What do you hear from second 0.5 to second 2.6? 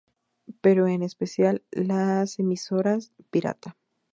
Pero en especial, las